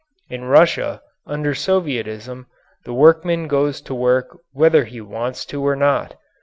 In 0.31 0.45
Russia, 0.45 1.03
under 1.27 1.53
Sovietism, 1.53 2.47
the 2.85 2.93
workman 2.95 3.47
goes 3.47 3.79
to 3.81 3.93
work 3.93 4.35
whether 4.51 4.85
he 4.85 4.99
wants 4.99 5.45
to 5.45 5.63
or 5.63 5.75
not. 5.75 6.15